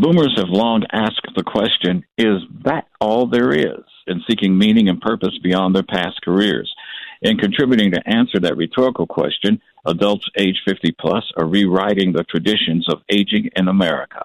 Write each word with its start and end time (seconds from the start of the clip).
Boomers 0.00 0.34
have 0.36 0.48
long 0.48 0.84
asked 0.92 1.26
the 1.34 1.42
question 1.42 2.04
is 2.16 2.40
that 2.64 2.86
all 3.00 3.26
there 3.26 3.50
is 3.50 3.82
in 4.06 4.22
seeking 4.30 4.56
meaning 4.56 4.88
and 4.88 5.00
purpose 5.00 5.36
beyond 5.42 5.74
their 5.74 5.82
past 5.82 6.20
careers? 6.22 6.72
In 7.20 7.36
contributing 7.36 7.90
to 7.90 8.08
answer 8.08 8.38
that 8.38 8.56
rhetorical 8.56 9.08
question, 9.08 9.60
adults 9.86 10.24
age 10.38 10.62
50 10.64 10.92
plus 11.00 11.24
are 11.36 11.48
rewriting 11.48 12.12
the 12.12 12.22
traditions 12.22 12.86
of 12.88 13.02
aging 13.10 13.50
in 13.56 13.66
America. 13.66 14.24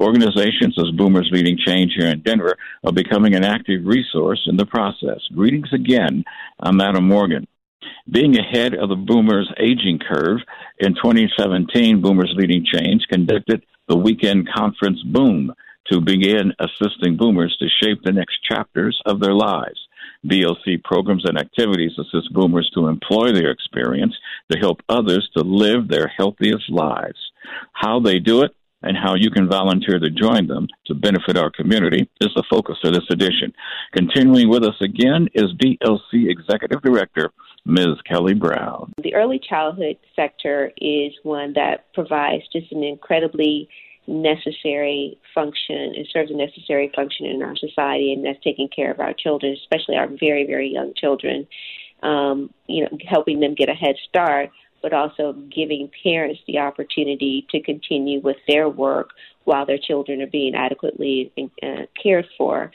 Organizations 0.00 0.78
as 0.78 0.96
Boomers 0.96 1.28
Leading 1.30 1.58
Change 1.58 1.92
here 1.98 2.08
in 2.08 2.22
Denver 2.22 2.56
are 2.82 2.92
becoming 2.92 3.34
an 3.34 3.44
active 3.44 3.84
resource 3.84 4.40
in 4.46 4.56
the 4.56 4.64
process. 4.64 5.20
Greetings 5.34 5.68
again. 5.74 6.24
I'm 6.60 6.80
Adam 6.80 7.06
Morgan. 7.06 7.46
Being 8.10 8.36
ahead 8.38 8.74
of 8.74 8.88
the 8.88 8.96
boomers' 8.96 9.52
aging 9.58 10.00
curve, 10.00 10.40
in 10.78 10.94
2017, 10.94 12.00
Boomers 12.00 12.32
Leading 12.36 12.64
Change 12.64 13.06
conducted 13.08 13.64
the 13.88 13.96
weekend 13.96 14.48
conference 14.52 15.02
Boom 15.02 15.52
to 15.90 16.00
begin 16.00 16.52
assisting 16.60 17.16
boomers 17.16 17.56
to 17.58 17.68
shape 17.82 18.02
the 18.02 18.12
next 18.12 18.38
chapters 18.48 19.00
of 19.06 19.20
their 19.20 19.34
lives. 19.34 19.80
BLC 20.26 20.82
programs 20.84 21.24
and 21.24 21.38
activities 21.38 21.92
assist 21.98 22.32
boomers 22.32 22.70
to 22.74 22.88
employ 22.88 23.32
their 23.32 23.50
experience 23.50 24.14
to 24.50 24.58
help 24.58 24.82
others 24.88 25.28
to 25.36 25.42
live 25.42 25.88
their 25.88 26.08
healthiest 26.08 26.70
lives. 26.70 27.18
How 27.72 28.00
they 28.00 28.18
do 28.18 28.42
it 28.42 28.54
and 28.82 28.96
how 28.96 29.14
you 29.14 29.30
can 29.30 29.48
volunteer 29.48 29.98
to 29.98 30.10
join 30.10 30.46
them 30.46 30.66
to 30.86 30.94
benefit 30.94 31.36
our 31.36 31.50
community 31.50 32.08
is 32.20 32.30
the 32.34 32.44
focus 32.48 32.78
of 32.84 32.92
this 32.92 33.04
edition. 33.10 33.52
Continuing 33.92 34.48
with 34.48 34.64
us 34.64 34.80
again 34.80 35.28
is 35.34 35.52
BLC 35.54 36.28
Executive 36.28 36.82
Director 36.82 37.30
Ms. 37.64 38.00
Kelly 38.06 38.34
Brown. 38.34 38.92
The 39.02 39.14
early 39.14 39.38
childhood 39.38 39.98
sector 40.16 40.72
is 40.78 41.12
one 41.22 41.52
that 41.54 41.92
provides 41.92 42.44
just 42.52 42.72
an 42.72 42.82
incredibly 42.82 43.68
necessary 44.06 45.18
function 45.34 45.94
and 45.96 46.06
serves 46.12 46.30
a 46.30 46.34
necessary 46.34 46.90
function 46.96 47.26
in 47.26 47.42
our 47.42 47.56
society, 47.56 48.12
and 48.12 48.24
that's 48.24 48.42
taking 48.42 48.68
care 48.68 48.90
of 48.90 48.98
our 48.98 49.12
children, 49.12 49.56
especially 49.62 49.96
our 49.96 50.08
very, 50.08 50.46
very 50.46 50.68
young 50.68 50.92
children. 50.96 51.46
Um, 52.02 52.50
you 52.66 52.82
know, 52.82 52.98
helping 53.06 53.40
them 53.40 53.54
get 53.54 53.68
a 53.68 53.74
head 53.74 53.96
start, 54.08 54.50
but 54.82 54.92
also 54.92 55.32
giving 55.54 55.90
parents 56.02 56.40
the 56.46 56.58
opportunity 56.58 57.46
to 57.50 57.60
continue 57.60 58.20
with 58.20 58.36
their 58.48 58.68
work 58.68 59.10
while 59.44 59.66
their 59.66 59.78
children 59.78 60.20
are 60.22 60.26
being 60.26 60.54
adequately 60.54 61.32
uh, 61.62 61.86
cared 62.00 62.26
for. 62.36 62.70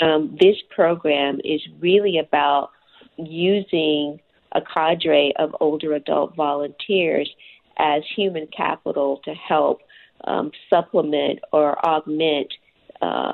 Um, 0.00 0.36
this 0.40 0.56
program 0.74 1.40
is 1.44 1.60
really 1.80 2.18
about 2.18 2.70
using 3.16 4.20
a 4.52 4.60
cadre 4.60 5.32
of 5.38 5.54
older 5.60 5.94
adult 5.94 6.34
volunteers 6.34 7.30
as 7.78 8.02
human 8.16 8.46
capital 8.48 9.20
to 9.24 9.32
help 9.34 9.80
um, 10.24 10.50
supplement 10.68 11.38
or 11.52 11.84
augment 11.84 12.52
uh, 13.00 13.32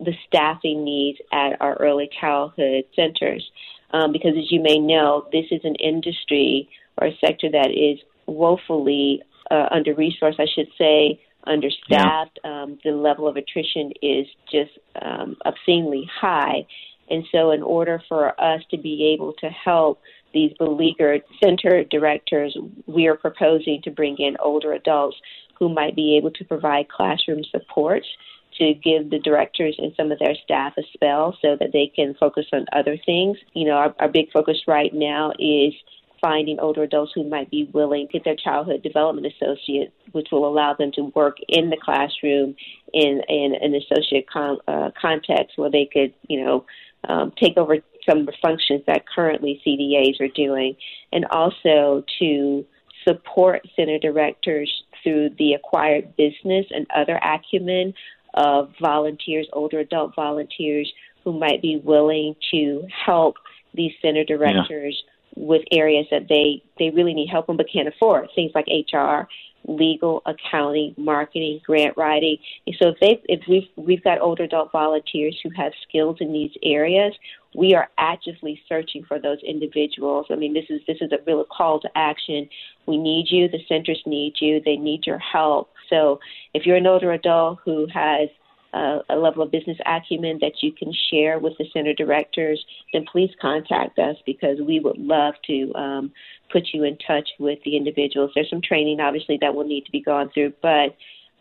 the 0.00 0.12
staffing 0.26 0.84
needs 0.84 1.18
at 1.32 1.60
our 1.60 1.74
early 1.76 2.08
childhood 2.20 2.84
centers. 2.94 3.50
Um, 3.90 4.12
because, 4.12 4.34
as 4.36 4.52
you 4.52 4.60
may 4.60 4.78
know, 4.78 5.26
this 5.32 5.46
is 5.50 5.60
an 5.64 5.74
industry 5.76 6.68
or 7.00 7.08
a 7.08 7.16
sector 7.24 7.50
that 7.50 7.70
is 7.70 7.98
woefully 8.26 9.22
uh, 9.50 9.68
under 9.70 9.94
resourced, 9.94 10.38
I 10.38 10.46
should 10.54 10.68
say, 10.76 11.20
understaffed. 11.46 12.38
Yeah. 12.44 12.62
Um, 12.62 12.78
the 12.84 12.90
level 12.90 13.26
of 13.26 13.36
attrition 13.36 13.92
is 14.02 14.26
just 14.50 14.70
um, 15.00 15.36
obscenely 15.44 16.08
high. 16.20 16.66
And 17.10 17.24
so, 17.32 17.52
in 17.52 17.62
order 17.62 18.02
for 18.08 18.38
us 18.40 18.62
to 18.70 18.76
be 18.76 19.14
able 19.14 19.32
to 19.40 19.48
help 19.48 20.00
these 20.34 20.52
beleaguered 20.58 21.22
center 21.42 21.84
directors, 21.84 22.56
we 22.86 23.06
are 23.06 23.16
proposing 23.16 23.80
to 23.84 23.90
bring 23.90 24.16
in 24.18 24.36
older 24.40 24.74
adults 24.74 25.16
who 25.58 25.68
might 25.68 25.96
be 25.96 26.16
able 26.16 26.30
to 26.32 26.44
provide 26.44 26.88
classroom 26.88 27.42
support 27.44 28.04
to 28.58 28.74
give 28.74 29.10
the 29.10 29.18
directors 29.20 29.76
and 29.78 29.92
some 29.96 30.12
of 30.12 30.18
their 30.18 30.34
staff 30.44 30.74
a 30.78 30.82
spell 30.92 31.36
so 31.40 31.56
that 31.58 31.72
they 31.72 31.90
can 31.94 32.14
focus 32.14 32.46
on 32.52 32.66
other 32.72 32.96
things. 33.06 33.38
You 33.54 33.66
know, 33.66 33.74
our, 33.74 33.94
our 34.00 34.08
big 34.08 34.30
focus 34.32 34.56
right 34.66 34.92
now 34.92 35.32
is 35.38 35.72
finding 36.20 36.58
older 36.60 36.82
adults 36.82 37.12
who 37.14 37.24
might 37.28 37.50
be 37.50 37.68
willing 37.72 38.06
to 38.08 38.12
get 38.14 38.24
their 38.24 38.36
childhood 38.36 38.82
development 38.82 39.26
associate, 39.26 39.92
which 40.12 40.28
will 40.32 40.46
allow 40.46 40.74
them 40.74 40.90
to 40.92 41.12
work 41.14 41.36
in 41.48 41.70
the 41.70 41.76
classroom 41.82 42.54
in, 42.92 43.22
in 43.28 43.54
an 43.60 43.74
associate 43.74 44.28
con, 44.28 44.58
uh, 44.66 44.90
context 45.00 45.56
where 45.56 45.70
they 45.70 45.88
could, 45.92 46.12
you 46.28 46.44
know, 46.44 46.64
um, 47.08 47.32
take 47.40 47.56
over 47.56 47.76
some 48.08 48.18
of 48.18 48.26
the 48.26 48.32
functions 48.42 48.82
that 48.86 49.04
currently 49.08 49.60
CDAs 49.66 50.20
are 50.20 50.32
doing, 50.34 50.76
and 51.12 51.24
also 51.26 52.04
to 52.18 52.64
support 53.06 53.66
center 53.76 53.98
directors 53.98 54.70
through 55.02 55.30
the 55.38 55.52
acquired 55.52 56.16
business 56.16 56.66
and 56.70 56.86
other 56.94 57.18
acumen 57.22 57.94
of 58.34 58.72
volunteers, 58.80 59.46
older 59.52 59.80
adult 59.80 60.14
volunteers 60.14 60.92
who 61.24 61.38
might 61.38 61.62
be 61.62 61.80
willing 61.82 62.34
to 62.50 62.86
help 63.06 63.36
these 63.74 63.92
center 64.02 64.24
directors. 64.24 65.02
With 65.38 65.62
areas 65.72 66.06
that 66.10 66.28
they, 66.28 66.62
they 66.78 66.90
really 66.90 67.14
need 67.14 67.28
help 67.28 67.48
in 67.48 67.56
but 67.56 67.66
can't 67.72 67.88
afford, 67.88 68.28
things 68.34 68.52
like 68.54 68.66
HR 68.66 69.28
legal, 69.68 70.22
accounting, 70.26 70.94
marketing, 70.96 71.60
grant 71.64 71.96
writing. 71.96 72.38
And 72.66 72.74
so 72.80 72.88
if 72.88 73.00
they 73.00 73.22
if 73.28 73.40
we've 73.48 73.68
we've 73.76 74.02
got 74.02 74.20
older 74.20 74.44
adult 74.44 74.72
volunteers 74.72 75.38
who 75.42 75.50
have 75.56 75.72
skills 75.86 76.16
in 76.20 76.32
these 76.32 76.50
areas, 76.62 77.14
we 77.54 77.74
are 77.74 77.88
actively 77.98 78.60
searching 78.68 79.04
for 79.04 79.18
those 79.18 79.38
individuals. 79.46 80.26
I 80.30 80.36
mean, 80.36 80.54
this 80.54 80.64
is 80.70 80.80
this 80.86 80.98
is 81.00 81.12
a 81.12 81.18
real 81.26 81.44
call 81.44 81.80
to 81.80 81.88
action. 81.94 82.48
We 82.86 82.96
need 82.96 83.26
you. 83.30 83.48
The 83.48 83.64
centers 83.68 84.02
need 84.06 84.34
you. 84.40 84.60
They 84.64 84.76
need 84.76 85.06
your 85.06 85.18
help. 85.18 85.70
So 85.90 86.18
if 86.54 86.64
you're 86.64 86.76
an 86.76 86.86
older 86.86 87.12
adult 87.12 87.58
who 87.64 87.86
has 87.92 88.28
uh, 88.72 88.98
a 89.08 89.16
level 89.16 89.42
of 89.42 89.50
business 89.50 89.78
acumen 89.86 90.38
that 90.40 90.62
you 90.62 90.72
can 90.72 90.92
share 91.10 91.38
with 91.38 91.54
the 91.58 91.66
center 91.72 91.94
directors, 91.94 92.64
then 92.92 93.04
please 93.10 93.30
contact 93.40 93.98
us 93.98 94.16
because 94.26 94.58
we 94.60 94.80
would 94.80 94.98
love 94.98 95.34
to 95.46 95.72
um, 95.74 96.12
put 96.52 96.68
you 96.72 96.84
in 96.84 96.98
touch 97.06 97.28
with 97.38 97.58
the 97.64 97.76
individuals. 97.76 98.30
There's 98.34 98.50
some 98.50 98.62
training, 98.62 99.00
obviously, 99.00 99.38
that 99.40 99.54
will 99.54 99.66
need 99.66 99.86
to 99.86 99.92
be 99.92 100.02
gone 100.02 100.30
through, 100.32 100.52
but 100.62 100.96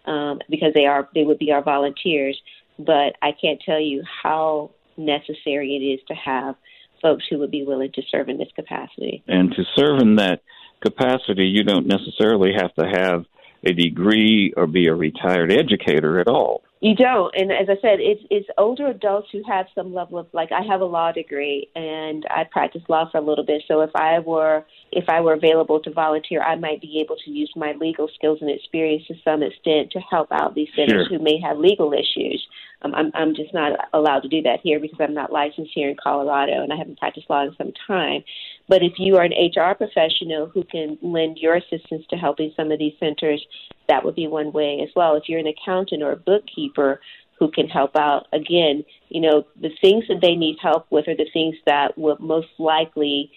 um, 0.10 0.40
because 0.50 0.74
they 0.74 0.86
are 0.86 1.10
they 1.14 1.24
would 1.24 1.40
be 1.40 1.52
our 1.52 1.64
volunteers. 1.64 2.40
But 2.80 3.16
I 3.22 3.32
can't 3.40 3.60
tell 3.66 3.80
you 3.80 4.04
how 4.24 4.72
necessary 4.96 5.76
it 5.76 5.84
is 5.84 6.00
to 6.08 6.14
have 6.14 6.56
folks 7.02 7.26
who 7.30 7.40
would 7.40 7.52
be 7.52 7.64
willing 7.64 7.92
to 7.94 8.02
serve 8.10 8.30
in 8.30 8.38
this 8.38 8.50
capacity. 8.56 9.24
And 9.28 9.52
to 9.52 9.64
serve 9.76 10.00
in 10.00 10.16
that 10.16 10.42
capacity, 10.82 11.46
you 11.46 11.64
don't 11.64 11.88
necessarily 11.88 12.54
have 12.54 12.74
to 12.76 12.86
have 12.88 13.26
a 13.64 13.74
degree 13.74 14.54
or 14.56 14.68
be 14.68 14.88
a 14.88 14.96
retired 14.96 15.52
educator 15.52 16.20
at 16.20 16.28
all. 16.28 16.64
You 16.80 16.94
don't, 16.96 17.34
and 17.36 17.52
as 17.52 17.70
I 17.70 17.82
said, 17.82 18.00
it's 18.00 18.22
it's 18.30 18.48
older 18.56 18.88
adults 18.88 19.30
who 19.32 19.42
have 19.48 19.66
some 19.74 19.96
level 19.96 20.20
of 20.20 20.28
like 20.32 20.52
I 20.52 20.62
have 20.62 20.82
a 20.82 20.86
law 20.86 21.12
degree 21.12 21.68
and 21.76 22.24
I 22.30 22.44
practiced 22.44 22.88
law 22.88 23.10
for 23.12 23.18
a 23.18 23.22
little 23.22 23.44
bit. 23.44 23.64
So 23.68 23.82
if 23.82 23.90
I 23.96 24.20
were 24.20 24.64
if 24.92 25.06
I 25.10 25.22
were 25.22 25.34
available 25.34 25.80
to 25.82 25.92
volunteer, 25.92 26.44
I 26.44 26.56
might 26.56 26.80
be 26.80 27.02
able 27.04 27.16
to 27.26 27.32
use 27.32 27.52
my 27.56 27.74
legal 27.80 28.08
skills 28.14 28.38
and 28.42 28.52
experience 28.52 29.08
to 29.08 29.16
some 29.24 29.42
extent 29.42 29.92
to 29.94 30.00
help 30.00 30.28
out 30.32 30.54
these 30.54 30.70
centers 30.76 31.08
sure. 31.08 31.18
who 31.18 31.24
may 31.24 31.40
have 31.42 31.58
legal 31.58 31.94
issues. 31.94 32.46
Um, 32.84 32.94
I'm 32.94 33.12
I'm 33.16 33.34
just 33.34 33.56
not 33.56 33.72
allowed 33.94 34.20
to 34.20 34.30
do 34.30 34.44
that 34.44 34.60
here 34.62 34.80
because 34.80 35.00
I'm 35.02 35.16
not 35.16 35.32
licensed 35.32 35.72
here 35.74 35.90
in 35.90 35.98
Colorado 36.02 36.62
and 36.62 36.72
I 36.72 36.76
haven't 36.76 37.00
practiced 37.00 37.28
law 37.28 37.44
in 37.44 37.56
some 37.58 37.74
time. 37.88 38.24
But 38.68 38.84
if 38.84 38.94
you 38.98 39.16
are 39.16 39.24
an 39.24 39.32
HR 39.34 39.74
professional 39.76 40.48
who 40.48 40.64
can 40.64 40.98
lend 41.02 41.38
your 41.38 41.56
assistance 41.56 42.06
to 42.10 42.18
helping 42.18 42.52
some 42.56 42.72
of 42.72 42.80
these 42.80 42.94
centers, 43.00 43.46
that 43.88 44.04
would 44.04 44.16
be 44.16 44.28
one 44.28 44.52
way 44.52 44.82
as 44.84 44.90
well. 44.96 45.16
If 45.16 45.24
you're 45.28 45.40
an 45.40 45.48
accountant 45.48 46.04
or 46.04 46.12
a 46.12 46.18
bookkeeper 46.18 47.00
who 47.40 47.50
can 47.50 47.68
help 47.68 47.96
out, 47.96 48.28
again, 48.34 48.84
you 49.10 49.22
know, 49.22 49.46
the 49.62 49.72
things 49.80 50.04
that 50.10 50.20
they 50.22 50.36
need 50.36 50.58
help 50.62 50.88
with 50.90 51.08
are 51.08 51.16
the 51.16 51.30
things 51.32 51.56
that 51.66 51.98
will 51.98 52.18
most 52.20 52.50
likely 52.60 53.32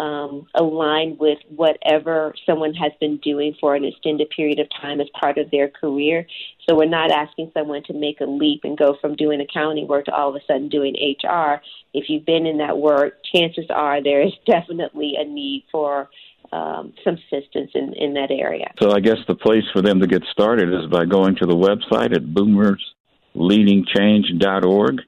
um, 0.00 0.46
align 0.54 1.16
with 1.20 1.38
whatever 1.54 2.34
someone 2.46 2.72
has 2.72 2.92
been 3.00 3.18
doing 3.18 3.54
for 3.60 3.74
an 3.74 3.84
extended 3.84 4.30
period 4.34 4.58
of 4.58 4.66
time 4.80 4.98
as 4.98 5.08
part 5.20 5.36
of 5.36 5.50
their 5.50 5.68
career. 5.68 6.26
So 6.66 6.74
we're 6.74 6.86
not 6.86 7.10
asking 7.10 7.50
someone 7.52 7.82
to 7.84 7.92
make 7.92 8.20
a 8.20 8.24
leap 8.24 8.62
and 8.64 8.78
go 8.78 8.96
from 8.98 9.14
doing 9.14 9.42
accounting 9.42 9.86
work 9.88 10.06
to 10.06 10.14
all 10.14 10.30
of 10.30 10.36
a 10.36 10.40
sudden 10.46 10.70
doing 10.70 10.94
HR. 10.94 11.60
If 11.92 12.08
you've 12.08 12.24
been 12.24 12.46
in 12.46 12.56
that 12.58 12.78
work, 12.78 13.18
chances 13.34 13.66
are 13.68 14.02
there 14.02 14.22
is 14.22 14.32
definitely 14.46 15.16
a 15.18 15.24
need 15.24 15.64
for 15.70 16.08
um, 16.50 16.94
some 17.04 17.18
assistance 17.18 17.72
in, 17.74 17.92
in 17.94 18.14
that 18.14 18.30
area. 18.30 18.72
So 18.80 18.92
I 18.92 19.00
guess 19.00 19.18
the 19.28 19.34
place 19.34 19.64
for 19.72 19.82
them 19.82 20.00
to 20.00 20.06
get 20.06 20.22
started 20.32 20.72
is 20.72 20.86
by 20.90 21.04
going 21.04 21.36
to 21.36 21.46
the 21.46 21.54
website 21.54 22.16
at 22.16 22.24
boomersleadingchange.org 23.36 25.02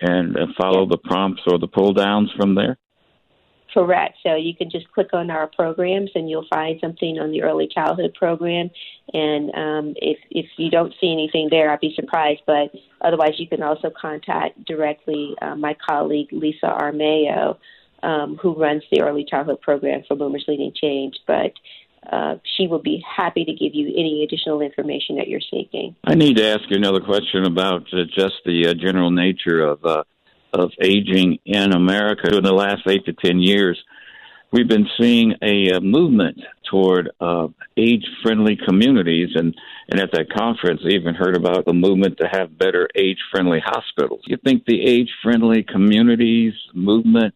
and 0.00 0.36
follow 0.56 0.86
the 0.86 0.98
prompts 0.98 1.42
or 1.50 1.58
the 1.58 1.66
pull 1.66 1.92
downs 1.92 2.30
from 2.36 2.54
there. 2.54 2.78
Correct. 3.72 4.16
So 4.22 4.34
you 4.34 4.54
can 4.54 4.70
just 4.70 4.90
click 4.92 5.08
on 5.12 5.30
our 5.30 5.46
programs 5.46 6.10
and 6.14 6.28
you'll 6.28 6.46
find 6.52 6.80
something 6.80 7.18
on 7.18 7.30
the 7.30 7.42
early 7.42 7.68
childhood 7.68 8.14
program. 8.14 8.70
And 9.12 9.54
um, 9.54 9.94
if 9.96 10.18
if 10.30 10.46
you 10.56 10.70
don't 10.70 10.94
see 11.00 11.12
anything 11.12 11.48
there, 11.50 11.70
I'd 11.70 11.80
be 11.80 11.94
surprised. 11.94 12.42
But 12.46 12.72
otherwise, 13.00 13.34
you 13.38 13.46
can 13.46 13.62
also 13.62 13.90
contact 13.90 14.64
directly 14.64 15.34
uh, 15.42 15.54
my 15.56 15.76
colleague 15.88 16.28
Lisa 16.32 16.66
Armayo, 16.66 17.58
um, 18.02 18.38
who 18.40 18.54
runs 18.54 18.82
the 18.90 19.02
early 19.02 19.26
childhood 19.28 19.60
program 19.60 20.02
for 20.08 20.16
Boomers 20.16 20.44
Leading 20.48 20.72
Change. 20.74 21.16
But 21.26 21.52
uh, 22.10 22.36
she 22.56 22.66
will 22.66 22.78
be 22.78 23.04
happy 23.16 23.44
to 23.44 23.52
give 23.52 23.74
you 23.74 23.88
any 23.88 24.24
additional 24.24 24.60
information 24.62 25.16
that 25.16 25.28
you're 25.28 25.40
seeking. 25.50 25.94
I 26.04 26.14
need 26.14 26.36
to 26.38 26.46
ask 26.46 26.62
you 26.70 26.76
another 26.76 27.00
question 27.00 27.44
about 27.44 27.82
uh, 27.92 28.04
just 28.04 28.36
the 28.46 28.68
uh, 28.68 28.74
general 28.74 29.10
nature 29.10 29.60
of 29.60 29.84
uh, 29.84 30.04
of 30.52 30.70
aging 30.82 31.38
in 31.44 31.72
America. 31.72 32.36
In 32.36 32.44
the 32.44 32.52
last 32.52 32.82
eight 32.88 33.04
to 33.06 33.12
ten 33.12 33.40
years, 33.40 33.78
we've 34.52 34.68
been 34.68 34.88
seeing 35.00 35.34
a, 35.42 35.72
uh, 35.72 35.80
movement 35.80 36.38
toward 36.70 37.10
uh, 37.20 37.48
age-friendly 37.76 38.58
communities, 38.66 39.30
and 39.34 39.54
and 39.90 40.00
at 40.00 40.12
that 40.12 40.30
conference, 40.30 40.82
I 40.84 40.88
even 40.88 41.14
heard 41.14 41.36
about 41.36 41.64
the 41.64 41.72
movement 41.72 42.18
to 42.18 42.28
have 42.30 42.58
better 42.58 42.88
age-friendly 42.94 43.60
hospitals. 43.64 44.20
You 44.26 44.36
think 44.36 44.64
the 44.66 44.82
age-friendly 44.82 45.64
communities 45.64 46.52
movement? 46.74 47.34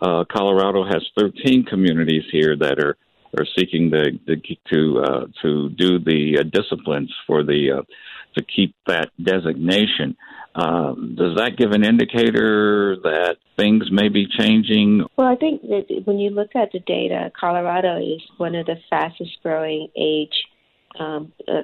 Uh, 0.00 0.24
Colorado 0.30 0.84
has 0.84 1.04
13 1.18 1.64
communities 1.64 2.22
here 2.30 2.56
that 2.56 2.78
are 2.78 2.96
are 3.36 3.46
seeking 3.58 3.90
the, 3.90 4.18
the 4.26 4.36
to 4.72 5.02
uh, 5.04 5.26
to 5.42 5.68
do 5.70 5.98
the 5.98 6.38
uh, 6.40 6.42
disciplines 6.44 7.12
for 7.26 7.42
the 7.42 7.78
uh, 7.78 7.82
to 8.36 8.44
keep 8.44 8.74
that 8.86 9.10
designation. 9.22 10.16
Um, 10.54 11.14
does 11.16 11.36
that 11.36 11.56
give 11.56 11.70
an 11.70 11.84
indicator 11.84 12.96
that 13.02 13.36
things 13.56 13.90
may 13.92 14.08
be 14.08 14.26
changing? 14.26 15.04
Well, 15.16 15.28
I 15.28 15.36
think 15.36 15.62
that 15.62 16.02
when 16.04 16.18
you 16.18 16.30
look 16.30 16.56
at 16.56 16.72
the 16.72 16.80
data, 16.80 17.30
Colorado 17.38 17.98
is 17.98 18.22
one 18.38 18.54
of 18.54 18.66
the 18.66 18.76
fastest 18.90 19.38
growing 19.42 19.88
age 19.96 20.34
um, 20.98 21.32
uh, 21.46 21.62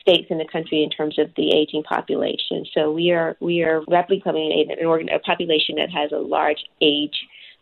states 0.00 0.26
in 0.30 0.38
the 0.38 0.46
country 0.50 0.82
in 0.82 0.90
terms 0.90 1.18
of 1.18 1.30
the 1.36 1.52
aging 1.52 1.82
population. 1.84 2.64
So 2.74 2.90
we 2.90 3.12
are 3.12 3.36
we 3.40 3.62
are 3.62 3.82
rapidly 3.86 4.18
becoming 4.18 4.66
an, 4.70 4.76
an 4.78 5.08
a 5.08 5.18
population 5.20 5.76
that 5.76 5.90
has 5.90 6.10
a 6.10 6.18
large 6.18 6.64
age 6.80 7.14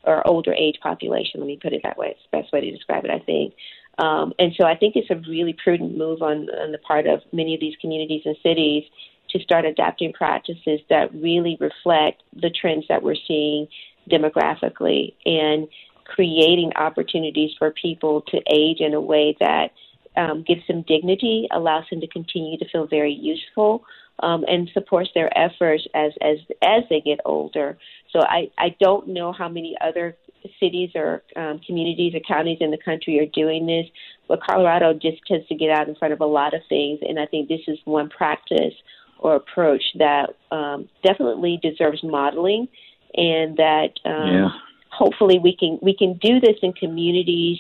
or 0.05 0.27
older 0.27 0.55
age 0.55 0.77
population. 0.83 1.41
Let 1.41 1.47
me 1.47 1.59
put 1.61 1.73
it 1.73 1.83
that 1.85 1.99
way. 1.99 2.09
It's 2.09 2.21
the 2.31 2.39
best 2.39 2.53
way 2.53 2.61
to 2.63 2.71
describe 2.71 3.05
it, 3.05 3.11
I 3.11 3.19
think. 3.19 3.55
Um, 3.99 4.33
and 4.39 4.53
so 4.59 4.67
I 4.67 4.77
think 4.77 4.97
it's 4.97 5.11
a 5.11 5.17
really 5.29 5.55
prudent 5.63 5.97
move 5.97 6.23
on, 6.23 6.49
on 6.49 6.73
the 6.73 6.79
part 6.79 7.07
of 7.07 7.21
many 7.33 7.55
of 7.55 7.61
these 7.61 7.75
communities 7.83 8.23
and 8.25 8.37
cities 8.43 8.85
to 9.31 9.41
start 9.41 9.65
adapting 9.65 10.13
practices 10.13 10.81
that 10.89 11.15
really 11.15 11.57
reflect 11.61 12.23
the 12.35 12.51
trends 12.51 12.87
that 12.89 13.03
we're 13.03 13.17
seeing 13.27 13.69
demographically 14.11 15.15
and 15.25 15.69
creating 16.05 16.73
opportunities 16.77 17.53
for 17.59 17.71
people 17.71 18.23
to 18.23 18.41
age 18.53 18.81
in 18.81 18.95
a 18.95 19.01
way 19.01 19.37
that 19.41 19.71
um, 20.17 20.45
gives 20.47 20.67
them 20.67 20.83
dignity, 20.83 21.47
allows 21.53 21.85
them 21.91 22.01
to 22.01 22.09
continue 22.09 22.59
to 22.59 22.69
feel 22.69 22.87
very 22.87 23.13
useful, 23.13 23.85
um, 24.23 24.45
and 24.49 24.69
supports 24.75 25.11
their 25.15 25.31
efforts 25.39 25.87
as 25.95 26.13
as 26.21 26.39
as 26.63 26.83
they 26.91 27.01
get 27.01 27.21
older. 27.25 27.79
So 28.13 28.21
I 28.21 28.51
I 28.59 28.77
don't 28.81 29.09
know 29.09 29.33
how 29.33 29.49
many 29.49 29.77
other 29.81 30.17
cities 30.59 30.91
or 30.95 31.23
um, 31.37 31.61
communities 31.67 32.15
or 32.15 32.21
counties 32.21 32.59
in 32.61 32.71
the 32.71 32.79
country 32.79 33.19
are 33.19 33.27
doing 33.27 33.67
this, 33.67 33.87
but 34.27 34.43
Colorado 34.43 34.95
just 34.95 35.19
tends 35.27 35.47
to 35.49 35.55
get 35.55 35.71
out 35.71 35.89
in 35.89 35.95
front 35.95 36.15
of 36.15 36.21
a 36.21 36.27
lot 36.27 36.55
of 36.55 36.63
things, 36.69 36.99
and 37.03 37.19
I 37.19 37.27
think 37.27 37.49
this 37.49 37.61
is 37.67 37.79
one 37.85 38.09
practice 38.09 38.75
or 39.21 39.37
approach 39.37 39.83
that 39.99 40.31
um, 40.51 40.89
definitely 41.05 41.61
deserves 41.63 42.03
modeling, 42.03 42.69
and 43.15 43.57
that 43.57 43.91
um, 44.05 44.29
yeah. 44.29 44.49
hopefully 44.91 45.39
we 45.39 45.57
can 45.57 45.79
we 45.83 45.97
can 45.97 46.15
do 46.15 46.41
this 46.41 46.57
in 46.63 46.73
communities 46.73 47.59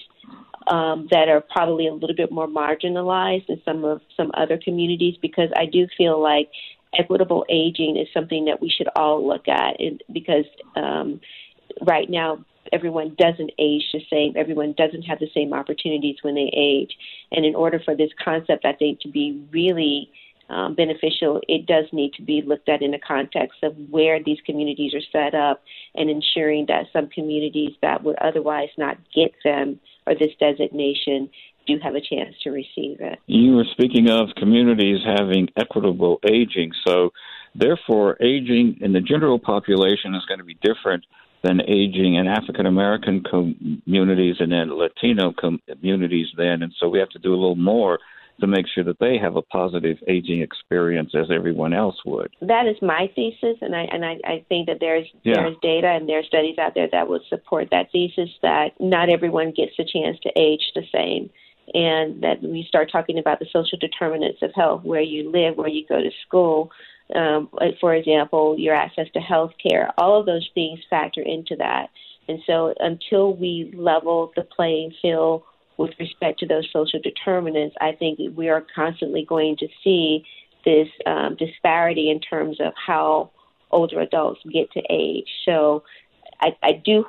um, 0.67 1.09
that 1.11 1.29
are 1.29 1.41
probably 1.41 1.87
a 1.87 1.93
little 1.93 2.17
bit 2.17 2.33
more 2.33 2.47
marginalized 2.47 3.47
than 3.47 3.61
some 3.65 3.85
of 3.85 4.01
some 4.17 4.31
other 4.35 4.59
communities 4.63 5.17
because 5.21 5.51
I 5.57 5.67
do 5.67 5.87
feel 5.97 6.21
like 6.21 6.51
equitable 6.99 7.45
aging 7.49 7.97
is 7.97 8.09
something 8.13 8.47
that 8.47 8.61
we 8.61 8.69
should 8.69 8.89
all 8.97 9.27
look 9.27 9.47
at 9.49 9.81
and 9.81 10.03
because 10.13 10.45
um, 10.77 11.21
right 11.83 12.11
now 12.11 12.45
everyone 12.73 13.15
doesn't 13.19 13.51
age 13.59 13.85
the 13.93 14.01
same 14.11 14.35
everyone 14.37 14.75
doesn't 14.77 15.03
have 15.03 15.19
the 15.19 15.31
same 15.35 15.53
opportunities 15.53 16.17
when 16.23 16.35
they 16.35 16.51
age 16.55 16.93
and 17.33 17.45
in 17.45 17.55
order 17.55 17.81
for 17.85 17.97
this 17.97 18.11
concept 18.23 18.65
i 18.65 18.73
think 18.73 19.01
to 19.01 19.09
be 19.09 19.43
really 19.53 20.11
um, 20.51 20.75
beneficial, 20.75 21.41
it 21.49 21.67
does 21.67 21.85
need 21.93 22.13
to 22.15 22.23
be 22.23 22.43
looked 22.45 22.69
at 22.69 22.83
in 22.83 22.91
the 22.91 22.99
context 22.99 23.63
of 23.63 23.75
where 23.89 24.23
these 24.23 24.39
communities 24.45 24.93
are 24.95 25.01
set 25.13 25.35
up 25.35 25.63
and 25.95 26.11
ensuring 26.11 26.67
that 26.69 26.87
some 26.93 27.09
communities 27.09 27.73
that 27.83 28.03
would 28.03 28.17
otherwise 28.19 28.69
not 28.77 28.99
get 29.15 29.33
them 29.45 29.79
or 30.07 30.15
this 30.15 30.33
designation 30.41 31.31
do 31.67 31.79
have 31.83 31.95
a 31.95 32.01
chance 32.01 32.35
to 32.43 32.51
receive 32.51 33.01
it. 33.01 33.19
You 33.27 33.55
were 33.55 33.67
speaking 33.71 34.11
of 34.11 34.29
communities 34.37 34.99
having 35.05 35.49
equitable 35.57 36.19
aging, 36.29 36.73
so 36.87 37.11
therefore, 37.55 38.17
aging 38.21 38.79
in 38.81 38.93
the 38.93 39.01
general 39.01 39.39
population 39.39 40.15
is 40.15 40.25
going 40.27 40.39
to 40.39 40.45
be 40.45 40.59
different 40.63 41.05
than 41.43 41.61
aging 41.63 42.17
in 42.17 42.27
African 42.27 42.67
American 42.67 43.23
communities 43.23 44.37
and 44.41 44.53
then 44.53 44.77
Latino 44.77 45.33
communities. 45.33 46.27
Then, 46.37 46.63
and 46.63 46.73
so 46.79 46.89
we 46.89 46.99
have 46.99 47.09
to 47.11 47.19
do 47.19 47.31
a 47.31 47.39
little 47.39 47.57
more 47.57 47.99
to 48.41 48.47
make 48.47 48.67
sure 48.67 48.85
that 48.85 48.99
they 48.99 49.19
have 49.19 49.37
a 49.37 49.43
positive 49.43 49.99
aging 50.09 50.43
experience 50.43 51.13
as 51.15 51.31
everyone 51.31 51.73
else 51.73 51.97
would. 52.05 52.31
That 52.41 52.67
is 52.67 52.77
my 52.83 53.11
thesis, 53.15 53.57
and 53.61 53.75
I 53.75 53.83
and 53.83 54.05
I, 54.05 54.19
I 54.25 54.45
think 54.49 54.67
that 54.69 54.79
there's 54.81 55.07
yeah. 55.23 55.35
there's 55.35 55.57
data 55.63 55.89
and 55.89 56.09
there's 56.09 56.27
studies 56.27 56.59
out 56.59 56.75
there 56.75 56.89
that 56.91 57.09
would 57.09 57.23
support 57.29 57.69
that 57.71 57.91
thesis 57.93 58.31
that 58.43 58.73
not 58.81 59.09
everyone 59.09 59.53
gets 59.53 59.73
a 59.79 59.85
chance 59.85 60.19
to 60.23 60.31
age 60.37 60.73
the 60.75 60.83
same. 60.93 61.31
And 61.73 62.21
that 62.25 62.43
we 62.43 62.65
start 62.67 62.91
talking 62.91 63.19
about 63.19 63.39
the 63.39 63.47
social 63.53 63.79
determinants 63.79 64.43
of 64.43 64.51
health, 64.57 64.83
where 64.83 65.01
you 65.01 65.31
live, 65.31 65.57
where 65.57 65.69
you 65.69 65.87
go 65.87 66.01
to 66.01 66.11
school, 66.27 66.73
um, 67.15 67.49
for 67.81 67.95
example, 67.95 68.59
your 68.59 68.75
access 68.75 69.07
to 69.15 69.21
health 69.21 69.53
care, 69.63 69.93
all 69.97 70.19
of 70.19 70.27
those 70.27 70.49
things 70.55 70.81
factor 70.91 71.23
into 71.23 71.55
that. 71.57 71.91
And 72.29 72.41
so 72.47 72.75
until 72.79 73.35
we 73.35 73.73
level 73.75 74.33
the 74.37 74.43
playing 74.43 74.95
field 75.01 75.43
with 75.81 75.93
respect 75.99 76.39
to 76.39 76.47
those 76.47 76.69
social 76.71 77.01
determinants, 77.03 77.75
I 77.81 77.93
think 77.93 78.19
we 78.37 78.51
are 78.51 78.63
constantly 78.75 79.25
going 79.27 79.57
to 79.57 79.69
see 79.83 80.23
this 80.67 80.89
um, 81.07 81.37
disparity 81.37 82.11
in 82.11 82.21
terms 82.21 82.59
of 82.61 82.75
how 82.87 83.31
older 83.71 83.99
adults 84.01 84.41
get 84.53 84.71
to 84.73 84.83
age. 84.91 85.29
So 85.47 85.83
I, 86.43 86.49
I 86.63 86.73
do 86.85 87.07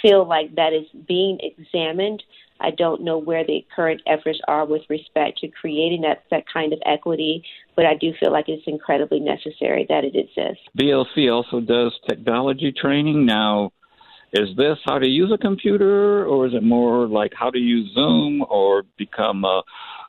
feel 0.00 0.28
like 0.28 0.54
that 0.54 0.72
is 0.72 0.86
being 1.08 1.40
examined. 1.42 2.22
I 2.60 2.70
don't 2.70 3.02
know 3.02 3.18
where 3.18 3.44
the 3.44 3.66
current 3.74 4.00
efforts 4.06 4.38
are 4.46 4.64
with 4.64 4.82
respect 4.88 5.38
to 5.38 5.48
creating 5.48 6.02
that, 6.02 6.22
that 6.30 6.44
kind 6.50 6.72
of 6.72 6.78
equity, 6.86 7.42
but 7.74 7.84
I 7.84 7.96
do 7.96 8.12
feel 8.20 8.30
like 8.30 8.44
it's 8.46 8.62
incredibly 8.68 9.18
necessary 9.18 9.86
that 9.88 10.04
it 10.04 10.14
exists. 10.14 10.62
BLC 10.78 11.34
also 11.34 11.58
does 11.58 11.92
technology 12.08 12.72
training. 12.72 13.26
Now, 13.26 13.72
is 14.34 14.48
this 14.56 14.78
how 14.84 14.98
to 14.98 15.08
use 15.08 15.30
a 15.32 15.38
computer, 15.38 16.26
or 16.26 16.46
is 16.46 16.54
it 16.54 16.62
more 16.62 17.06
like 17.06 17.32
how 17.34 17.50
to 17.50 17.58
use 17.58 17.92
Zoom 17.94 18.44
or 18.50 18.82
become 18.98 19.44
a, 19.44 19.62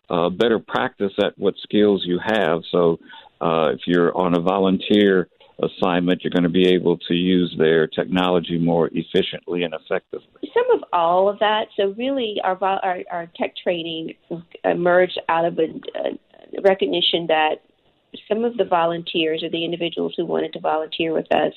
a 0.10 0.30
better 0.32 0.58
practice 0.60 1.14
at 1.24 1.38
what 1.38 1.54
skills 1.62 2.04
you 2.06 2.20
have? 2.24 2.62
So, 2.72 3.00
uh, 3.40 3.74
if 3.74 3.82
you're 3.86 4.16
on 4.18 4.36
a 4.36 4.42
volunteer 4.42 5.30
assignment, 5.62 6.24
you're 6.24 6.32
going 6.32 6.44
to 6.44 6.50
be 6.50 6.68
able 6.70 6.98
to 6.98 7.14
use 7.14 7.54
their 7.58 7.86
technology 7.86 8.58
more 8.58 8.90
efficiently 8.94 9.64
and 9.64 9.74
effectively. 9.74 10.52
Some 10.54 10.78
of 10.80 10.84
all 10.92 11.30
of 11.30 11.38
that. 11.40 11.68
So, 11.78 11.94
really, 11.96 12.38
our 12.44 12.58
our, 12.64 13.04
our 13.12 13.28
tech 13.36 13.54
training 13.62 14.16
emerged 14.64 15.20
out 15.30 15.46
of 15.46 15.60
a, 15.60 15.68
a 16.00 16.62
recognition 16.64 17.28
that 17.28 17.62
some 18.28 18.44
of 18.44 18.58
the 18.58 18.66
volunteers 18.66 19.44
or 19.44 19.52
the 19.52 19.64
individuals 19.64 20.14
who 20.18 20.26
wanted 20.26 20.54
to 20.54 20.60
volunteer 20.60 21.14
with 21.14 21.32
us 21.32 21.54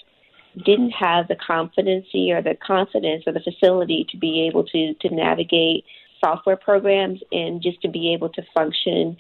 didn't 0.65 0.91
have 0.91 1.29
the 1.29 1.37
competency 1.37 2.33
or 2.33 2.43
the 2.43 2.55
confidence 2.55 3.25
or 3.27 3.33
the 3.33 3.41
facility 3.41 4.07
to 4.11 4.17
be 4.17 4.47
able 4.49 4.65
to 4.65 4.95
to 4.95 5.15
navigate 5.15 5.85
software 6.25 6.57
programs 6.57 7.21
and 7.33 7.63
just 7.63 7.81
to 7.83 7.89
be 7.89 8.13
able 8.13 8.29
to 8.29 8.43
function 8.55 9.17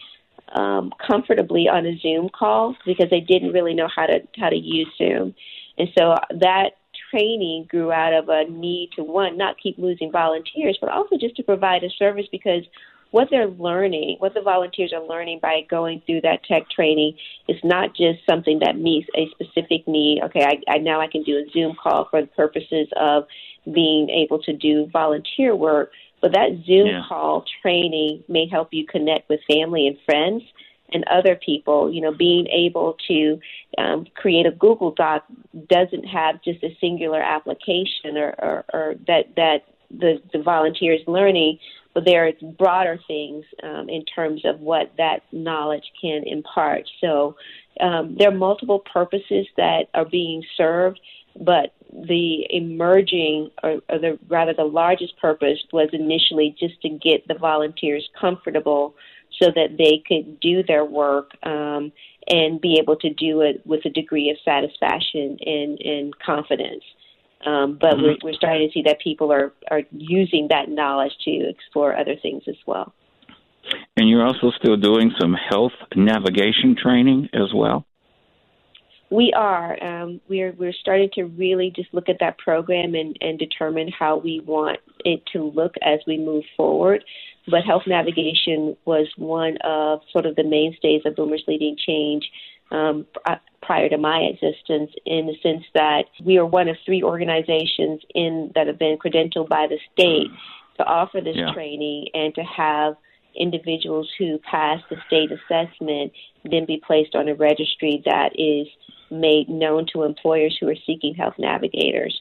um, 0.54 0.92
comfortably 1.06 1.68
on 1.68 1.86
a 1.86 1.96
Zoom 1.98 2.28
call 2.28 2.74
because 2.86 3.10
they 3.10 3.20
didn't 3.20 3.52
really 3.52 3.74
know 3.74 3.88
how 3.94 4.06
to 4.06 4.20
how 4.38 4.48
to 4.48 4.56
use 4.56 4.88
Zoom, 4.96 5.34
and 5.76 5.88
so 5.96 6.14
that 6.30 6.76
training 7.10 7.66
grew 7.68 7.92
out 7.92 8.12
of 8.12 8.28
a 8.28 8.44
need 8.50 8.90
to 8.96 9.02
one 9.02 9.36
not 9.36 9.56
keep 9.58 9.78
losing 9.78 10.10
volunteers, 10.10 10.78
but 10.80 10.90
also 10.90 11.16
just 11.16 11.36
to 11.36 11.42
provide 11.42 11.84
a 11.84 11.90
service 11.90 12.26
because 12.30 12.64
what 13.10 13.28
they're 13.30 13.48
learning, 13.48 14.16
what 14.18 14.34
the 14.34 14.42
volunteers 14.42 14.92
are 14.92 15.02
learning 15.02 15.38
by 15.40 15.62
going 15.70 16.02
through 16.04 16.20
that 16.22 16.44
tech 16.44 16.68
training 16.70 17.16
is 17.48 17.56
not 17.64 17.94
just 17.96 18.18
something 18.28 18.58
that 18.60 18.78
meets 18.78 19.08
a 19.16 19.28
specific 19.30 19.88
need. 19.88 20.20
Okay, 20.24 20.42
I, 20.42 20.72
I 20.72 20.78
now 20.78 21.00
I 21.00 21.06
can 21.06 21.22
do 21.22 21.38
a 21.38 21.50
Zoom 21.52 21.74
call 21.82 22.06
for 22.10 22.20
the 22.20 22.28
purposes 22.28 22.88
of 22.96 23.24
being 23.72 24.10
able 24.10 24.42
to 24.42 24.52
do 24.52 24.88
volunteer 24.92 25.56
work, 25.56 25.90
but 26.20 26.32
that 26.32 26.50
Zoom 26.66 26.88
yeah. 26.88 27.02
call 27.08 27.44
training 27.62 28.24
may 28.28 28.46
help 28.46 28.68
you 28.72 28.86
connect 28.86 29.28
with 29.28 29.40
family 29.50 29.86
and 29.86 29.96
friends 30.04 30.42
and 30.92 31.04
other 31.08 31.34
people. 31.34 31.92
You 31.92 32.02
know, 32.02 32.12
being 32.14 32.46
able 32.48 32.96
to 33.08 33.38
um, 33.78 34.06
create 34.14 34.46
a 34.46 34.50
Google 34.50 34.92
Doc 34.92 35.24
doesn't 35.68 36.04
have 36.04 36.42
just 36.42 36.62
a 36.62 36.76
singular 36.80 37.22
application 37.22 38.16
or, 38.16 38.34
or, 38.38 38.64
or 38.72 38.94
that 39.06 39.34
that 39.36 39.64
the, 39.90 40.20
the 40.32 40.42
volunteers 40.42 41.00
learning 41.06 41.58
but 41.94 42.04
there 42.04 42.26
are 42.26 42.32
broader 42.58 42.98
things 43.06 43.44
um, 43.62 43.88
in 43.88 44.04
terms 44.04 44.42
of 44.44 44.60
what 44.60 44.92
that 44.98 45.22
knowledge 45.32 45.84
can 46.00 46.22
impart. 46.26 46.84
So 47.00 47.36
um, 47.80 48.16
there 48.18 48.28
are 48.28 48.36
multiple 48.36 48.80
purposes 48.80 49.46
that 49.56 49.88
are 49.94 50.04
being 50.04 50.44
served, 50.56 51.00
but 51.40 51.74
the 51.92 52.46
emerging, 52.50 53.50
or, 53.62 53.80
or 53.88 53.98
the 53.98 54.18
rather 54.28 54.52
the 54.54 54.64
largest 54.64 55.18
purpose 55.18 55.58
was 55.72 55.88
initially 55.92 56.54
just 56.58 56.80
to 56.82 56.88
get 56.88 57.26
the 57.26 57.34
volunteers 57.34 58.08
comfortable 58.20 58.94
so 59.40 59.50
that 59.54 59.76
they 59.78 60.02
could 60.06 60.40
do 60.40 60.62
their 60.62 60.84
work 60.84 61.30
um, 61.44 61.92
and 62.28 62.60
be 62.60 62.78
able 62.78 62.96
to 62.96 63.12
do 63.14 63.40
it 63.40 63.64
with 63.66 63.84
a 63.84 63.90
degree 63.90 64.30
of 64.30 64.36
satisfaction 64.44 65.38
and, 65.44 65.80
and 65.80 66.18
confidence. 66.18 66.82
Um, 67.46 67.78
but 67.80 67.94
mm-hmm. 67.94 68.02
we're, 68.02 68.16
we're 68.22 68.32
starting 68.34 68.68
to 68.68 68.72
see 68.72 68.82
that 68.82 69.00
people 69.00 69.32
are, 69.32 69.52
are 69.70 69.82
using 69.92 70.48
that 70.50 70.68
knowledge 70.68 71.12
to 71.24 71.48
explore 71.48 71.96
other 71.96 72.16
things 72.20 72.42
as 72.48 72.56
well. 72.66 72.92
And 73.96 74.08
you're 74.08 74.26
also 74.26 74.50
still 74.58 74.76
doing 74.76 75.12
some 75.20 75.34
health 75.34 75.72
navigation 75.94 76.76
training 76.80 77.28
as 77.32 77.52
well? 77.54 77.84
We 79.10 79.32
are. 79.34 79.82
Um, 79.82 80.20
we're 80.28 80.52
we're 80.52 80.74
starting 80.74 81.08
to 81.14 81.24
really 81.24 81.72
just 81.74 81.92
look 81.94 82.10
at 82.10 82.18
that 82.20 82.36
program 82.38 82.94
and, 82.94 83.16
and 83.22 83.38
determine 83.38 83.88
how 83.88 84.18
we 84.18 84.40
want 84.40 84.80
it 85.04 85.22
to 85.32 85.44
look 85.44 85.74
as 85.82 86.00
we 86.06 86.18
move 86.18 86.44
forward. 86.56 87.02
But 87.50 87.64
health 87.64 87.84
navigation 87.86 88.76
was 88.84 89.08
one 89.16 89.56
of 89.64 90.00
sort 90.12 90.26
of 90.26 90.36
the 90.36 90.44
mainstays 90.44 91.02
of 91.06 91.16
Boomers 91.16 91.44
Leading 91.48 91.76
Change 91.78 92.30
um, 92.70 93.06
prior 93.62 93.88
to 93.88 93.98
my 93.98 94.20
existence, 94.20 94.90
in 95.06 95.26
the 95.26 95.36
sense 95.42 95.64
that 95.74 96.04
we 96.24 96.38
are 96.38 96.46
one 96.46 96.68
of 96.68 96.76
three 96.84 97.02
organizations 97.02 98.00
in 98.14 98.50
that 98.54 98.66
have 98.66 98.78
been 98.78 98.98
credentialed 98.98 99.48
by 99.48 99.66
the 99.66 99.78
state 99.92 100.28
to 100.76 100.84
offer 100.84 101.20
this 101.20 101.36
yeah. 101.36 101.52
training 101.52 102.06
and 102.14 102.34
to 102.34 102.42
have 102.42 102.94
individuals 103.36 104.08
who 104.18 104.38
pass 104.38 104.80
the 104.90 104.96
state 105.06 105.30
assessment 105.30 106.12
then 106.44 106.64
be 106.64 106.80
placed 106.84 107.14
on 107.14 107.28
a 107.28 107.34
registry 107.34 108.02
that 108.04 108.30
is 108.34 108.66
made 109.10 109.48
known 109.48 109.86
to 109.92 110.02
employers 110.02 110.56
who 110.60 110.68
are 110.68 110.76
seeking 110.86 111.14
health 111.14 111.34
navigators. 111.38 112.20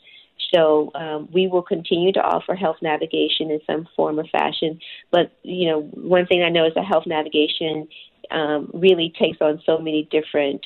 So 0.54 0.92
um, 0.96 1.28
we 1.34 1.48
will 1.48 1.62
continue 1.62 2.12
to 2.14 2.20
offer 2.20 2.56
health 2.56 2.78
navigation 2.82 3.52
in 3.52 3.60
some 3.66 3.88
form 3.96 4.20
or 4.20 4.26
fashion. 4.28 4.80
But 5.12 5.32
you 5.44 5.70
know, 5.70 5.82
one 5.82 6.26
thing 6.26 6.44
I 6.44 6.50
know 6.50 6.66
is 6.66 6.74
that 6.76 6.86
health 6.86 7.06
navigation 7.06 7.88
um, 8.32 8.72
really 8.74 9.14
takes 9.20 9.38
on 9.42 9.62
so 9.66 9.78
many 9.78 10.08
different 10.12 10.66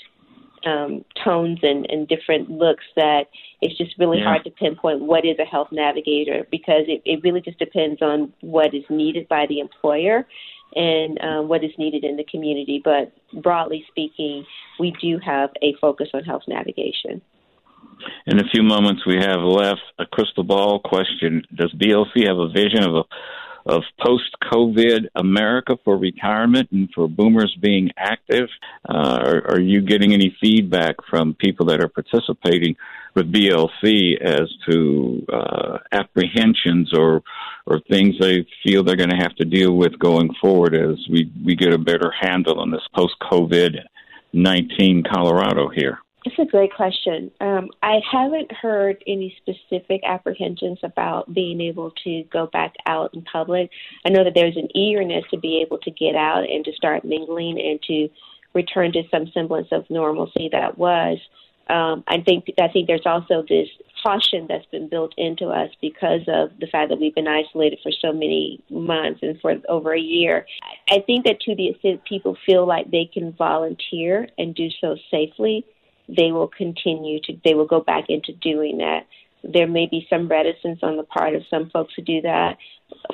um, 0.66 1.04
tones 1.24 1.60
and, 1.64 1.90
and 1.90 2.08
different 2.08 2.50
looks 2.50 2.84
that 2.96 3.24
it's 3.62 3.78
just 3.78 3.98
really 3.98 4.20
yeah. 4.20 4.26
hard 4.26 4.44
to 4.44 4.52
pinpoint 4.52 5.02
what 5.02 5.26
is 5.26 5.38
a 5.40 5.46
health 5.46 5.70
navigator 5.72 6.46
because 6.52 6.84
it, 6.88 7.02
it 7.06 7.22
really 7.24 7.42
just 7.42 7.58
depends 7.60 8.02
on 8.02 8.32
what 8.42 8.74
is 8.74 8.84
needed 8.90 9.28
by 9.28 9.46
the 9.48 9.60
employer 9.60 10.28
and 10.76 11.20
um, 11.22 11.48
what 11.48 11.64
is 11.64 11.72
needed 11.78 12.04
in 12.04 12.16
the 12.16 12.24
community. 12.26 12.82
But 12.84 13.12
broadly 13.42 13.86
speaking, 13.90 14.46
we 14.80 14.96
do 15.02 15.20
have 15.24 15.50
a 15.62 15.76
focus 15.82 16.10
on 16.14 16.24
health 16.24 16.44
navigation. 16.48 17.22
In 18.28 18.40
a 18.40 18.48
few 18.50 18.64
moments 18.64 19.06
we 19.06 19.18
have 19.18 19.42
left, 19.42 19.82
a 20.00 20.06
crystal 20.06 20.44
ball 20.44 20.80
question: 20.80 21.44
Does 21.54 21.74
BLC 21.74 22.28
have 22.28 22.38
a 22.38 22.50
vision 22.50 22.84
of 22.84 22.96
a 22.96 23.04
of 23.66 23.84
post 24.00 24.36
COVID 24.52 25.08
America 25.16 25.78
for 25.84 25.98
retirement 25.98 26.70
and 26.72 26.90
for 26.94 27.08
boomers 27.08 27.56
being 27.62 27.92
active? 27.98 28.50
Uh, 28.88 29.20
are, 29.24 29.52
are, 29.52 29.60
you 29.60 29.82
getting 29.82 30.14
any 30.14 30.36
feedback 30.42 30.96
from 31.10 31.36
people 31.36 31.68
that 31.68 31.80
are 31.80 31.88
participating 31.88 32.76
with 33.16 33.32
BLC 33.32 34.20
as 34.20 34.50
to 34.68 35.26
uh, 35.32 35.78
apprehensions 35.92 36.92
or 36.94 37.22
or 37.68 37.80
things 37.90 38.16
they 38.20 38.46
feel 38.64 38.84
they're 38.84 38.96
going 38.96 39.10
to 39.10 39.16
have 39.16 39.36
to 39.36 39.46
deal 39.46 39.74
with 39.74 39.98
going 40.00 40.34
forward 40.42 40.76
as 40.76 40.98
we, 41.10 41.32
we 41.46 41.56
get 41.56 41.74
a 41.74 41.78
better 41.78 42.12
handle 42.20 42.60
on 42.60 42.72
this 42.72 42.88
post 42.96 43.14
COVID 43.22 43.78
19 44.34 45.04
Colorado 45.04 45.70
here? 45.70 46.00
It's 46.24 46.38
a 46.38 46.46
great 46.46 46.74
question. 46.76 47.32
Um, 47.42 47.70
I 47.82 48.00
haven't 48.10 48.52
heard 48.52 49.04
any 49.08 49.36
specific 49.38 50.02
apprehensions 50.06 50.78
about 50.84 51.34
being 51.34 51.60
able 51.62 51.92
to 52.04 52.24
go 52.32 52.46
back 52.46 52.76
out 52.86 53.14
in 53.16 53.24
public. 53.24 53.72
I 54.06 54.10
know 54.10 54.24
that 54.24 54.34
there's 54.36 54.56
an 54.56 54.68
eagerness 54.76 55.24
to 55.32 55.40
be 55.40 55.64
able 55.66 55.80
to 55.80 55.90
get 55.90 56.16
out 56.16 56.48
and 56.48 56.64
to 56.66 56.74
start 56.74 57.04
mingling 57.04 57.60
and 57.60 57.82
to 57.84 58.10
return 58.54 58.92
to 58.94 59.04
some 59.10 59.32
semblance 59.34 59.70
of 59.72 59.90
normalcy 59.90 60.50
that 60.52 60.78
was. 60.78 61.18
Um, 61.70 62.04
I 62.08 62.22
think 62.22 62.46
I 62.60 62.68
think 62.68 62.88
there's 62.88 63.06
also 63.06 63.44
this 63.48 63.70
caution 64.04 64.46
that's 64.48 64.66
been 64.68 64.90
built 64.90 65.14
into 65.18 65.48
us 65.48 65.70
because 65.82 66.22
of 66.28 66.50
the 66.60 66.68
fact 66.68 66.90
that 66.90 67.00
we've 67.00 67.16
been 67.16 67.28
isolated 67.28 67.80
for 67.82 67.92
so 68.02 68.12
many 68.12 68.62
months 68.70 69.22
and 69.22 69.40
for 69.40 69.56
over 69.70 69.94
a 69.94 70.00
year. 70.00 70.46
I 70.90 71.00
think 71.06 71.26
that 71.26 71.40
to 71.42 71.56
the 71.56 71.70
extent 71.70 72.04
people 72.06 72.36
feel 72.46 72.68
like 72.68 72.92
they 72.92 73.10
can 73.12 73.32
volunteer 73.34 74.28
and 74.38 74.54
do 74.54 74.70
so 74.82 74.98
safely, 75.10 75.66
they 76.16 76.32
will 76.32 76.48
continue 76.48 77.20
to, 77.22 77.34
they 77.44 77.54
will 77.54 77.68
go 77.68 77.80
back 77.80 78.06
into 78.10 78.34
doing 78.34 78.78
that. 78.80 79.08
There 79.44 79.68
may 79.68 79.88
be 79.88 80.06
some 80.10 80.28
reticence 80.28 80.80
on 80.84 80.98
the 80.98 81.04
part 81.04 81.36
of 81.36 81.44
some 81.50 81.70
folks 81.72 81.96
to 81.96 82.02
do 82.02 82.22
that. 82.22 82.58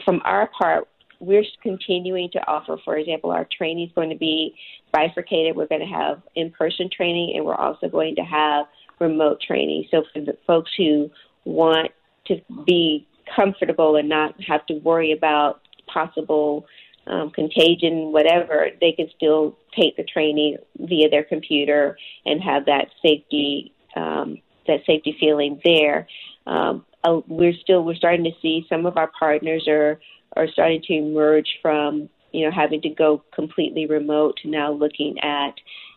From 0.04 0.22
our 0.26 0.50
part, 0.58 0.88
we're 1.20 1.44
continuing 1.64 2.30
to 2.32 2.40
offer, 2.48 2.78
for 2.84 2.98
example, 2.98 3.32
our 3.32 3.48
training 3.56 3.88
is 3.88 3.94
going 3.94 4.10
to 4.10 4.18
be 4.18 4.56
bifurcated. 4.92 5.56
We're 5.56 5.68
going 5.68 5.82
to 5.82 5.88
have 5.88 6.22
in 6.36 6.52
person 6.52 6.90
training 6.96 7.34
and 7.36 7.46
we're 7.46 7.56
also 7.56 7.88
going 7.88 8.16
to 8.16 8.24
have 8.24 8.66
remote 9.00 9.42
training. 9.42 9.88
So 9.90 10.04
for 10.14 10.22
the 10.22 10.38
folks 10.46 10.72
who 10.78 11.10
want 11.46 11.92
to 12.28 12.42
be 12.66 13.08
comfortable 13.36 13.96
and 13.96 14.10
not 14.10 14.36
have 14.44 14.66
to 14.68 14.76
worry 14.76 15.12
about 15.12 15.62
possible 15.92 16.66
um, 17.10 17.32
contagion, 17.32 18.12
whatever, 18.12 18.68
they 18.82 18.92
can 18.92 19.10
still 19.16 19.58
take 19.76 19.96
the 19.98 20.04
training 20.04 20.58
via 20.80 21.10
their 21.10 21.24
computer 21.24 21.98
and 22.26 22.42
have 22.42 22.66
that 22.66 22.88
safety 23.02 23.74
um, 23.96 24.38
that 24.68 24.82
safety 24.86 25.16
feeling 25.20 25.60
there. 25.64 26.08
Um, 26.46 26.86
uh, 27.04 27.22
we're 27.28 27.54
still 27.54 27.84
we're 27.84 27.96
starting 27.96 28.24
to 28.26 28.32
see 28.42 28.66
some 28.70 28.86
of 28.86 28.98
our 28.98 29.12
partners 29.18 29.68
are 29.68 30.00
are 30.36 30.48
starting 30.48 30.82
to 30.84 30.94
emerge 30.94 31.48
from 31.62 32.10
you 32.32 32.46
know 32.46 32.52
having 32.52 32.82
to 32.82 32.90
go 32.90 33.24
completely 33.34 33.86
remote 33.86 34.38
to 34.42 34.50
now 34.50 34.72
looking 34.72 35.18
at 35.22 35.54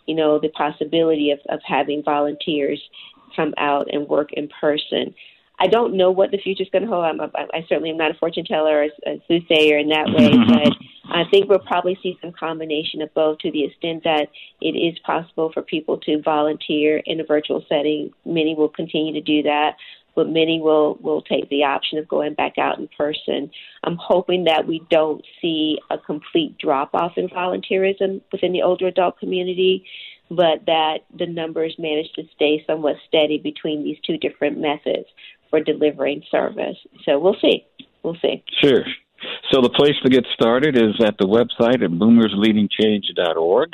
you 0.06 0.14
know 0.14 0.38
the 0.38 0.48
possibility 0.50 1.30
of, 1.30 1.38
of 1.48 1.60
having 1.64 2.02
volunteers 2.02 2.80
come 3.34 3.54
out 3.58 3.88
and 3.92 4.08
work 4.08 4.32
in 4.32 4.48
person. 4.60 5.14
I 5.60 5.66
don't 5.66 5.94
know 5.94 6.10
what 6.10 6.30
the 6.30 6.38
future 6.38 6.62
is 6.62 6.70
going 6.70 6.84
to 6.84 6.88
hold. 6.88 7.04
I'm 7.04 7.20
a, 7.20 7.30
I 7.52 7.66
certainly 7.68 7.90
am 7.90 7.98
not 7.98 8.10
a 8.10 8.14
fortune 8.14 8.46
teller 8.46 8.78
or 8.78 8.88
a 9.06 9.22
soothsayer 9.28 9.76
in 9.78 9.90
that 9.90 10.06
way, 10.06 10.30
mm-hmm. 10.30 10.52
but 10.52 10.72
I 11.14 11.24
think 11.30 11.48
we'll 11.48 11.58
probably 11.58 11.98
see 12.02 12.18
some 12.22 12.32
combination 12.32 13.02
of 13.02 13.12
both 13.12 13.38
to 13.38 13.50
the 13.50 13.64
extent 13.64 14.04
that 14.04 14.28
it 14.62 14.70
is 14.70 14.98
possible 15.00 15.50
for 15.52 15.60
people 15.60 15.98
to 15.98 16.22
volunteer 16.22 17.02
in 17.04 17.20
a 17.20 17.24
virtual 17.24 17.62
setting. 17.68 18.10
Many 18.24 18.54
will 18.54 18.70
continue 18.70 19.12
to 19.12 19.20
do 19.20 19.42
that, 19.42 19.76
but 20.14 20.30
many 20.30 20.62
will, 20.62 20.94
will 21.02 21.20
take 21.20 21.50
the 21.50 21.64
option 21.64 21.98
of 21.98 22.08
going 22.08 22.32
back 22.34 22.56
out 22.56 22.78
in 22.78 22.88
person. 22.96 23.50
I'm 23.84 23.98
hoping 24.00 24.44
that 24.44 24.66
we 24.66 24.82
don't 24.88 25.22
see 25.42 25.78
a 25.90 25.98
complete 25.98 26.56
drop 26.56 26.94
off 26.94 27.18
in 27.18 27.28
volunteerism 27.28 28.22
within 28.32 28.52
the 28.52 28.62
older 28.62 28.86
adult 28.86 29.18
community 29.18 29.84
but 30.32 30.64
that 30.66 30.98
the 31.18 31.26
numbers 31.26 31.74
manage 31.76 32.12
to 32.12 32.22
stay 32.36 32.62
somewhat 32.64 32.94
steady 33.08 33.36
between 33.36 33.82
these 33.82 33.98
two 34.06 34.16
different 34.16 34.58
methods 34.58 35.08
for 35.50 35.60
delivering 35.60 36.22
service. 36.30 36.76
So 37.04 37.18
we'll 37.18 37.36
see. 37.40 37.66
We'll 38.02 38.16
see. 38.22 38.42
Sure. 38.62 38.84
So 39.52 39.60
the 39.60 39.70
place 39.70 39.96
to 40.02 40.08
get 40.08 40.24
started 40.32 40.76
is 40.76 40.94
at 41.04 41.18
the 41.18 41.26
website 41.26 41.82
at 41.84 41.90
boomersleadingchange.org 41.90 43.70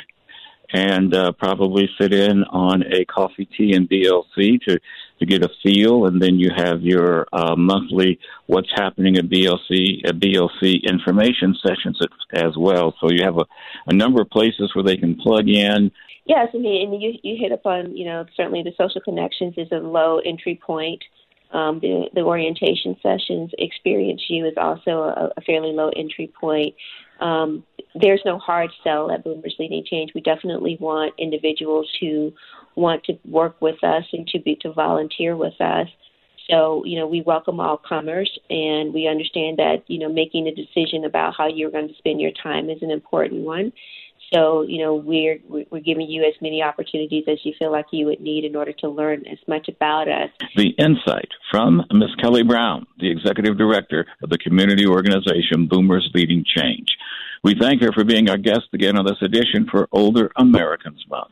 and 0.73 1.13
uh, 1.13 1.31
probably 1.33 1.89
sit 1.99 2.13
in 2.13 2.43
on 2.45 2.83
a 2.91 3.05
coffee 3.05 3.45
tea 3.45 3.73
and 3.73 3.89
BLC 3.89 4.59
to 4.67 4.79
to 5.19 5.25
get 5.25 5.43
a 5.43 5.49
feel, 5.63 6.05
and 6.05 6.21
then 6.21 6.37
you 6.37 6.51
have 6.55 6.81
your 6.81 7.25
uh, 7.33 7.55
monthly 7.55 8.19
what's 8.47 8.69
happening 8.75 9.17
at 9.17 9.25
BLC 9.25 10.05
at 10.05 10.19
BLC 10.19 10.83
information 10.83 11.55
sessions 11.65 11.99
as 12.33 12.55
well. 12.57 12.93
So 12.99 13.09
you 13.09 13.23
have 13.23 13.37
a, 13.37 13.45
a 13.87 13.93
number 13.93 14.21
of 14.21 14.29
places 14.29 14.71
where 14.75 14.83
they 14.83 14.97
can 14.97 15.15
plug 15.15 15.47
in. 15.47 15.91
Yes, 16.25 16.49
and 16.53 16.65
you 16.65 17.13
you 17.23 17.37
hit 17.39 17.51
upon 17.51 17.95
you 17.95 18.05
know 18.05 18.25
certainly 18.35 18.61
the 18.61 18.73
social 18.77 19.01
connections 19.01 19.53
is 19.57 19.71
a 19.71 19.77
low 19.77 20.19
entry 20.19 20.59
point 20.61 21.01
um, 21.51 21.79
the, 21.79 22.09
the 22.13 22.21
orientation 22.21 22.95
sessions, 23.01 23.51
Experience 23.57 24.23
You 24.27 24.45
is 24.45 24.53
also 24.57 24.91
a, 24.91 25.31
a 25.37 25.41
fairly 25.41 25.71
low 25.71 25.89
entry 25.95 26.31
point. 26.39 26.75
Um, 27.19 27.63
there's 27.95 28.21
no 28.25 28.37
hard 28.37 28.69
sell 28.83 29.09
at 29.11 29.23
Boomers 29.23 29.55
Leading 29.59 29.83
Change. 29.85 30.11
We 30.13 30.21
definitely 30.21 30.77
want 30.79 31.13
individuals 31.17 31.89
who 31.99 32.33
want 32.75 33.03
to 33.05 33.17
work 33.25 33.59
with 33.61 33.83
us 33.83 34.03
and 34.13 34.27
to 34.27 34.39
be 34.39 34.55
to 34.61 34.71
volunteer 34.71 35.35
with 35.35 35.59
us. 35.59 35.87
So, 36.49 36.83
you 36.85 36.97
know, 36.97 37.07
we 37.07 37.21
welcome 37.21 37.59
all 37.59 37.77
comers 37.77 38.31
and 38.49 38.93
we 38.93 39.07
understand 39.07 39.57
that, 39.57 39.83
you 39.87 39.99
know, 39.99 40.07
making 40.09 40.47
a 40.47 40.55
decision 40.55 41.03
about 41.03 41.33
how 41.37 41.47
you're 41.47 41.71
going 41.71 41.89
to 41.89 41.95
spend 41.95 42.21
your 42.21 42.31
time 42.31 42.69
is 42.69 42.81
an 42.81 42.91
important 42.91 43.41
one. 43.41 43.73
So, 44.33 44.63
you 44.63 44.83
know, 44.83 44.95
we're 44.95 45.39
we're 45.47 45.79
giving 45.79 46.09
you 46.09 46.23
as 46.23 46.33
many 46.41 46.61
opportunities 46.61 47.23
as 47.27 47.37
you 47.43 47.53
feel 47.57 47.71
like 47.71 47.85
you 47.91 48.05
would 48.07 48.19
need 48.19 48.43
in 48.43 48.55
order 48.55 48.73
to 48.79 48.89
learn 48.89 49.25
as 49.27 49.37
much 49.47 49.69
about 49.69 50.09
us. 50.09 50.29
The 50.55 50.71
insight 50.77 51.29
from 51.49 51.83
Ms. 51.91 52.15
Kelly 52.21 52.43
Brown, 52.43 52.85
the 52.99 53.09
executive 53.09 53.57
director 53.57 54.05
of 54.21 54.29
the 54.29 54.37
community 54.37 54.85
organization 54.85 55.67
Boomers 55.67 56.09
Leading 56.13 56.43
Change. 56.45 56.87
We 57.43 57.55
thank 57.57 57.81
her 57.81 57.93
for 57.93 58.03
being 58.03 58.29
our 58.29 58.37
guest 58.37 58.67
again 58.73 58.97
on 58.97 59.05
this 59.05 59.21
edition 59.21 59.67
for 59.71 59.87
Older 59.91 60.31
Americans 60.35 61.05
Month. 61.09 61.31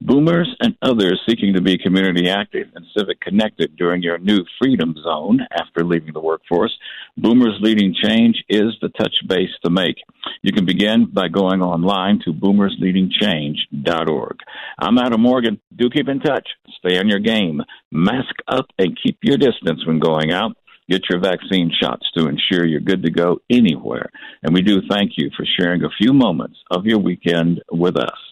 Boomers 0.00 0.54
and 0.60 0.76
others 0.80 1.20
seeking 1.28 1.54
to 1.54 1.60
be 1.60 1.76
community 1.76 2.30
active 2.30 2.68
and 2.76 2.86
civic 2.96 3.20
connected 3.20 3.74
during 3.76 4.00
your 4.00 4.16
new 4.18 4.44
freedom 4.60 4.94
zone 5.02 5.40
after 5.50 5.84
leaving 5.84 6.12
the 6.12 6.20
workforce, 6.20 6.72
Boomers 7.16 7.58
Leading 7.60 7.92
Change 8.00 8.44
is 8.48 8.76
the 8.80 8.90
touch 8.90 9.16
base 9.26 9.50
to 9.64 9.70
make. 9.70 9.96
You 10.42 10.52
can 10.52 10.64
begin 10.64 11.06
by 11.12 11.26
going 11.26 11.62
online 11.62 12.20
to 12.24 12.32
boomersleadingchange.org. 12.32 14.36
I'm 14.78 14.98
Adam 14.98 15.20
Morgan. 15.20 15.60
Do 15.74 15.90
keep 15.90 16.08
in 16.08 16.20
touch. 16.20 16.48
Stay 16.78 16.96
on 16.96 17.08
your 17.08 17.18
game. 17.18 17.60
Mask 17.90 18.36
up 18.46 18.66
and 18.78 18.96
keep 19.04 19.18
your 19.22 19.36
distance 19.36 19.84
when 19.84 19.98
going 19.98 20.30
out. 20.30 20.56
Get 20.88 21.10
your 21.10 21.20
vaccine 21.20 21.72
shots 21.82 22.06
to 22.16 22.28
ensure 22.28 22.64
you're 22.64 22.78
good 22.78 23.02
to 23.02 23.10
go 23.10 23.40
anywhere. 23.50 24.10
And 24.44 24.54
we 24.54 24.62
do 24.62 24.80
thank 24.88 25.14
you 25.16 25.28
for 25.36 25.44
sharing 25.58 25.82
a 25.82 25.90
few 25.98 26.12
moments 26.12 26.58
of 26.70 26.86
your 26.86 26.98
weekend 26.98 27.62
with 27.72 27.96
us. 27.96 28.28